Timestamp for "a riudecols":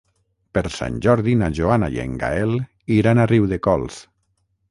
3.21-4.01